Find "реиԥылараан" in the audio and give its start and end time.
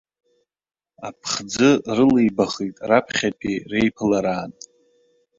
3.71-4.51